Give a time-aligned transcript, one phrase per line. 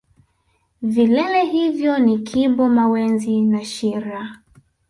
[0.81, 4.35] vilele hivyo ni kibo mawenzi na shira